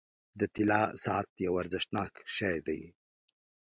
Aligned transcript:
•د 0.39 0.41
طلا 0.55 0.81
ساعت 1.03 1.29
یو 1.45 1.53
ارزښتناک 1.61 2.13
شی 2.35 2.57
دی. 2.67 2.81